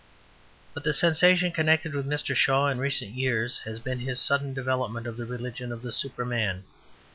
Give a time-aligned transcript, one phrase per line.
[0.73, 2.35] But the sensation connected with Mr.
[2.35, 6.63] Shaw in recent years has been his sudden development of the religion of the Superman.